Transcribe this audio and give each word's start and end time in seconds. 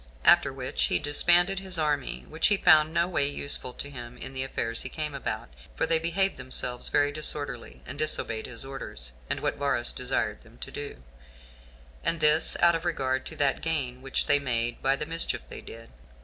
After 0.25 0.51
which 0.51 0.85
he 0.85 0.97
disbanded 0.97 1.59
his 1.59 1.77
army, 1.77 2.25
which 2.27 2.47
he 2.47 2.57
found 2.57 2.91
no 2.91 3.07
way 3.07 3.27
useful 3.29 3.71
to 3.73 3.87
him 3.87 4.17
in 4.17 4.33
the 4.33 4.41
affairs 4.43 4.81
he 4.81 4.89
came 4.89 5.13
about; 5.13 5.49
for 5.75 5.85
they 5.85 5.99
behaved 5.99 6.37
themselves 6.37 6.89
very 6.89 7.11
disorderly, 7.11 7.83
and 7.85 7.99
disobeyed 7.99 8.47
his 8.47 8.65
orders, 8.65 9.11
and 9.29 9.41
what 9.41 9.57
Varus 9.57 9.91
desired 9.91 10.41
them 10.41 10.57
to 10.57 10.71
do, 10.71 11.03
and 12.03 12.19
this 12.19 12.57
out 12.61 12.73
of 12.73 12.83
regard 12.83 13.27
to 13.27 13.35
that 13.35 13.61
gain 13.61 14.01
which 14.01 14.25
they 14.25 14.39
made 14.39 14.81
by 14.81 14.95
the 14.95 15.05
mischief 15.05 15.41
they 15.49 15.61
did. 15.61 15.91